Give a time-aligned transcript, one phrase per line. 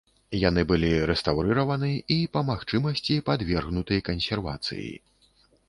[0.43, 4.91] Яны былі рэстаўрыраваны і, па магчымасці, падвергнуты кансервацыі.